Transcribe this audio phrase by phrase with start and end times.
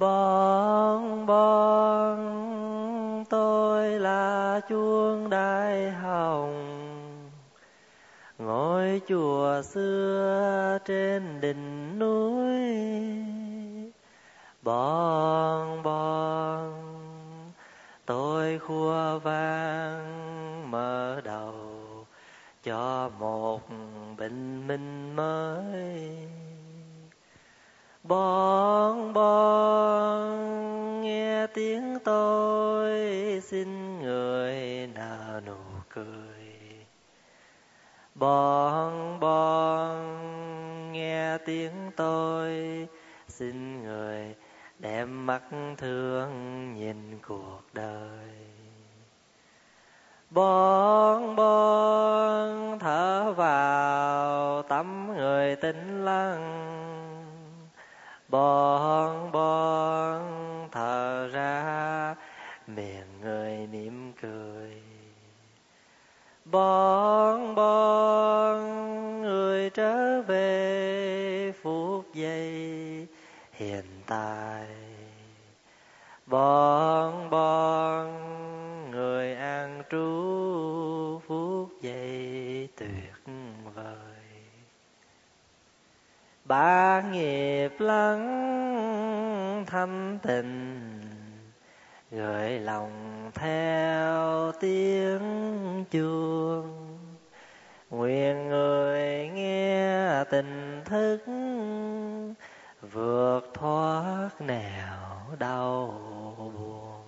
[0.00, 2.18] Bon bon
[3.30, 6.80] tôi là chuông đại hồng.
[8.38, 12.60] Ngôi chùa xưa trên đỉnh núi.
[14.62, 16.72] Bon bon
[18.06, 21.54] tôi khua vang mở đầu
[22.64, 23.60] cho một
[24.18, 26.28] bình minh mới.
[28.04, 29.39] Bon bon
[38.20, 39.92] bon bon
[40.92, 42.50] nghe tiếng tôi.
[43.28, 44.34] Xin người
[44.78, 45.42] đem mắt
[45.78, 46.30] thương
[46.74, 48.36] nhìn cuộc đời.
[50.30, 56.66] Bon bon thở vào tắm người tĩnh lặng.
[58.28, 60.22] Bon bon
[60.72, 62.14] thở ra
[62.66, 64.82] miệng người mỉm cười.
[66.44, 68.09] Bon bon
[69.74, 73.06] trở về phút giây
[73.52, 74.66] hiện tại.
[76.26, 78.10] Bon bon
[78.90, 83.34] người an trú phút giây tuyệt
[83.74, 83.94] vời.
[86.44, 91.00] Ba nghiệp lắng thanh tịnh
[92.10, 96.86] gợi lòng theo tiếng chuông.
[97.90, 98.59] Nguyện người
[100.30, 101.18] nghe tình thức,
[102.92, 105.94] vượt thoát nẻo đau
[106.38, 107.00] buồn.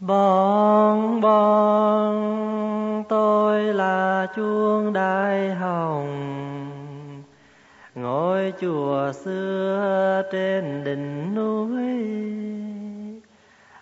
[0.00, 6.77] Bon bon tôi là chuông đại hồng
[8.02, 11.68] ngôi chùa xưa trên đỉnh núi.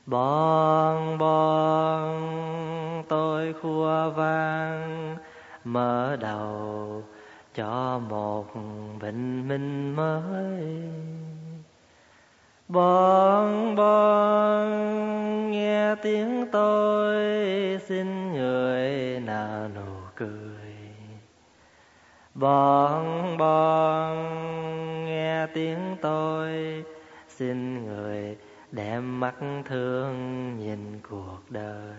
[0.06, 2.22] Bon bon
[3.08, 5.16] tôi khua vang,
[5.64, 7.02] mở đầu
[7.54, 8.46] cho một
[9.00, 10.64] bình minh mới.
[12.68, 14.70] Bon bon
[15.50, 17.16] nghe tiếng tôi
[17.86, 20.45] xin người nào nụ cười
[22.38, 24.16] bon bon
[25.06, 26.84] nghe tiếng tôi.
[27.28, 28.36] Xin người
[28.72, 30.14] đem mắt thương
[30.58, 31.96] nhìn cuộc đời.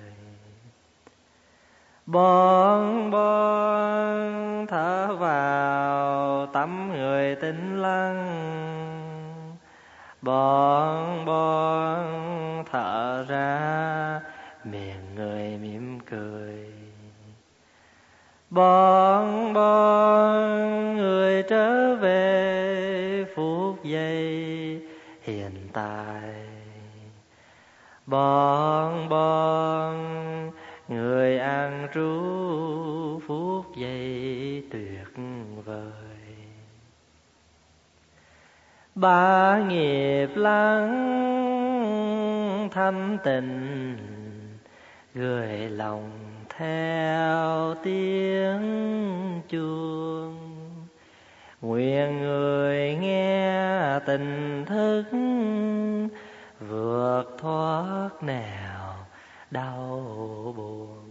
[2.06, 8.28] Bon bon thở vào tắm người tĩnh lặng
[10.22, 14.22] bon bon thở ra
[14.64, 16.74] miệng người mỉm cười.
[18.50, 19.97] Bon bon
[21.50, 24.82] trở về phút giây
[25.22, 26.48] hiện tại.
[28.06, 29.98] Bon bon
[30.88, 35.08] người ăn trú phút giây tuyệt
[35.66, 36.28] vời.
[38.96, 40.88] Ba nghiệp lắng
[42.72, 43.98] thanh tịnh
[45.14, 46.10] gửi lòng
[46.58, 48.62] theo tiếng
[49.50, 50.47] chuông
[51.62, 55.04] nguyện người nghe tình thức
[56.60, 58.96] vượt thoát nào
[59.52, 60.04] đau
[60.58, 61.07] buồn.